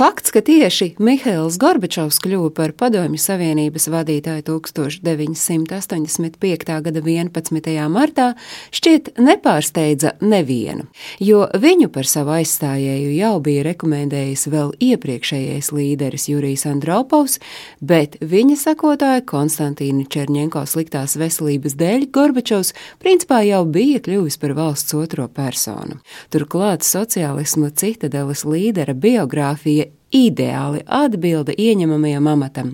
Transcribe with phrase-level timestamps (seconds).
[0.00, 6.70] Fakts, ka tieši Mihails Gorbačovs kļuva par Padomju Savienības vadītāju 1985.
[6.86, 7.68] gada 11.
[7.92, 8.30] martā,
[8.72, 10.88] šķiet nepārsteidza nevienu,
[11.20, 17.36] jo viņu par savu aizstājēju jau bija rekomendējis vēl iepriekšējais līderis Jurijs Andropovs,
[17.84, 22.72] bet viņa sakotāja Konstantīna Čerņenko sliktās veselības dēļ Gorbačovs
[23.04, 26.00] principā jau bija kļuvis par valsts otro personu.
[26.32, 32.72] Turklāt sociālisma citadeles līdera biogrāfija ideāli atbilda ieņemamajam amatam.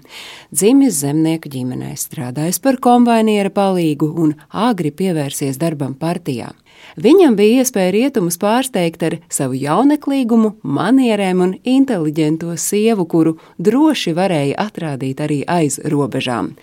[0.53, 6.53] Dzimis zemnieku ģimenē, strādājis par kombainieru palīgu un agri pievērsies darbam partijā.
[6.97, 14.57] Viņam bija iespēja rietumus pārsteigt ar savu jauneklīgumu, manierēm un inteliģento sievu, kuru droši varēja
[14.65, 16.55] atrādīt arī aiz robežām.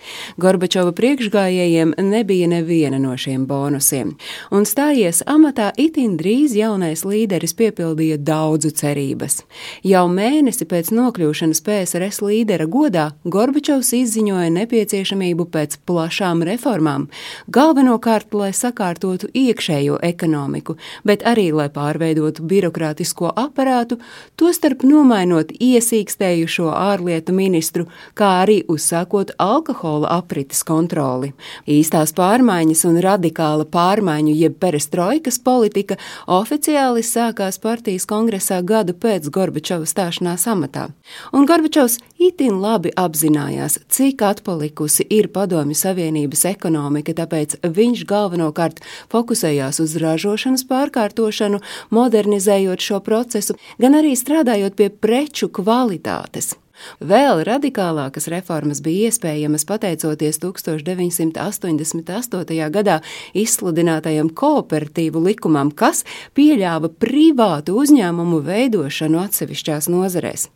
[0.42, 4.14] Gorbačova priekšgājējiem nebija neviena no šiem bonusiem,
[4.50, 9.44] un stājies amatā itin drīz jaunais līderis piepildīja daudzu cerības.
[9.86, 17.06] Jau mēnesi pēc nokļūšanas PSRS līdera godā Gorbačovs izziņoja nepieciešamību pēc plašām reformām,
[17.54, 23.98] galvenokārt, lai sakārtotu iekšējo ekonomiku, bet arī, lai pārveidotu birokrātisko aparātu,
[24.40, 31.32] tostarp nomainot iesīkstējušo ārlietu ministru, kā arī uzsākot alkohola aprites kontroli.
[31.66, 39.88] Īstās pārmaiņas un radikāla pārmaiņu jeb perestroikas politika oficiāli sākās partijas kongresā gadu pēc Gorbačova
[39.88, 40.88] stāšanās amatā.
[41.32, 48.82] Un Gorbačovs itin labi apzinājās, cik atpalikusi ir Padomju Savienības ekonomika, tāpēc viņš galvenokārt
[49.12, 51.62] fokusējās uz ražošanas pārkārtošanu,
[51.94, 56.54] modernizējot šo procesu, gan arī strādājot pie preču kvalitātes.
[56.98, 62.70] Vēl radikālākas reformas bija iespējamas pateicoties 1988.
[62.74, 62.96] gadā
[63.34, 66.04] izsludinātajam kooperatīvu likumam, kas
[66.34, 70.48] pieļāva privātu uzņēmumu veidošanu atsevišķās nozarēs.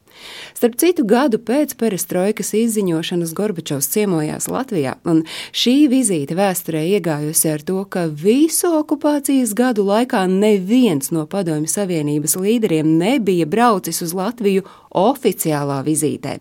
[0.59, 5.23] Starp citu, gadu pēc perestroikas izziņošanas Gorbačovs ciemojās Latvijā, un
[5.55, 12.37] šī vizīte vēsturē iegājusi ar to, ka visu okupācijas gadu laikā neviens no Padomju Savienības
[12.41, 16.39] līderiem nebija braucis uz Latviju oficiālā vizītē.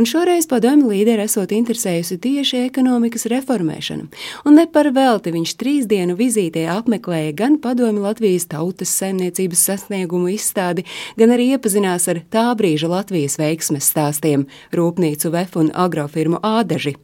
[0.00, 4.08] Un šoreiz padomju līderi esot interesējusi tieši ekonomikas reformēšanu,
[4.48, 10.32] un ne par velti viņš trīs dienu vizītē apmeklēja gan padomju Latvijas tautas saimniecības sasniegumu
[10.34, 10.86] izstādi,
[11.20, 14.44] gan arī iepazinās ar tā brīža Latvijas veiksmes stāstiem-
[14.78, 16.94] rūpnīcu VF un agrofirmu Ādaži.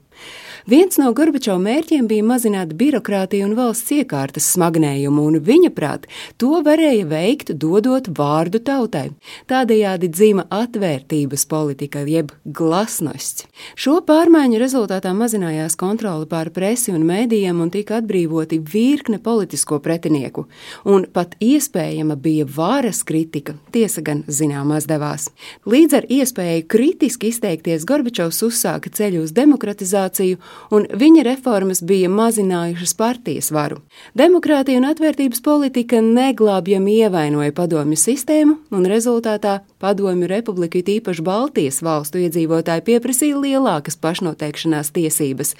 [0.68, 6.04] Viens no Gorbačova mērķiem bija mazināt birokrātiju un valsts iekārtas smagnējumu, un viņa prāt
[6.36, 9.06] to varēja veikt, dodot vārdu tautai.
[9.48, 13.46] Tādējādi dzima atvērtības politika, jeb glasnosts.
[13.72, 20.44] Šo pārmaiņu rezultātā mazinājās kontrole pār presi un mēdījiem un tika atbrīvoti virkne politisko pretinieku,
[20.84, 25.30] un pat iespējama bija varas kritika, tiesa gan zināmās devās.
[25.64, 30.36] Līdz ar iespēju kritiski izteikties Gorbačovs uzsāka ceļu uz demokratizāciju
[30.70, 33.80] un viņa reformas bija mazinājušas partijas varu.
[34.18, 42.22] Demokrātija un atvērtības politika neglābjami ievainoja padomju sistēmu, un rezultātā padomju republika, īpaši Baltijas valstu
[42.24, 45.56] iedzīvotāji, pieprasīja lielākas pašnoteikšanās tiesības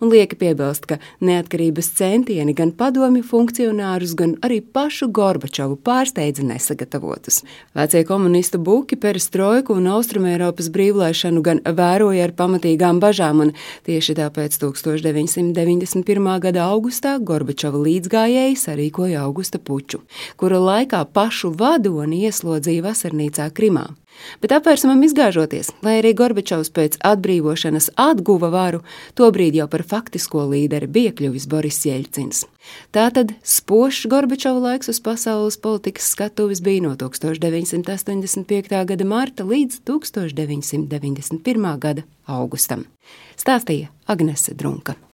[0.00, 7.42] un lieki piebilst, ka neatkarības centieni gan padomju funkcionārus, gan arī pašu Gorbačovu pārsteidza nesagatavotus.
[7.76, 13.54] Vecie komunistu buki perestroiku un Austrumēropas brīvlaišanu gan vēroja ar pamatīgām bažām, un
[13.88, 16.28] tieši tāpēc 1991.
[16.44, 20.02] gada augustā Gorbačova līdzgājēji sarīkoja augusta puču,
[20.36, 23.88] kura laikā pašu vadoni ieslodzīja vasarnīcā Krimā.
[24.42, 28.82] Bet apvērsumam izgāžoties, lai arī Gorbačovs pēc atbrīvošanas atguva varu,
[29.18, 32.42] tobrīd jau par faktisko līderi bija kļuvis Boris Jeļcins.
[32.92, 38.84] Tātad spožs Gorbačova laiks uz pasaules politikas skatuves bija no 1985.
[38.92, 41.72] gada marta līdz 1991.
[41.78, 42.84] gada augustam.
[43.36, 44.98] Stāstīja Agnese Drunka.